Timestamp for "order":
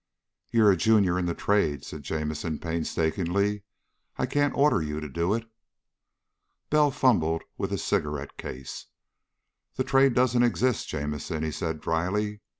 4.57-4.81